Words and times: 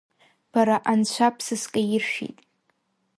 Бара 0.51 0.77
Анцәа 0.91 1.27
бсызкаиршәит! 1.35 2.37